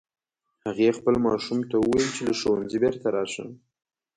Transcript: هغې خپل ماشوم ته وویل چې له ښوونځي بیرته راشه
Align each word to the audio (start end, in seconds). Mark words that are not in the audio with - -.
هغې 0.65 0.97
خپل 0.97 1.15
ماشوم 1.27 1.59
ته 1.69 1.75
وویل 1.79 2.07
چې 2.15 2.21
له 2.27 2.33
ښوونځي 2.39 2.77
بیرته 2.83 3.07
راشه 3.15 3.45